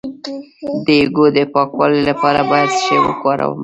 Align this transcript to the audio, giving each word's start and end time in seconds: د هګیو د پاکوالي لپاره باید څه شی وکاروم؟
د 0.85 0.87
هګیو 1.01 1.25
د 1.37 1.39
پاکوالي 1.53 2.01
لپاره 2.09 2.39
باید 2.49 2.69
څه 2.75 2.79
شی 2.85 2.97
وکاروم؟ 3.01 3.59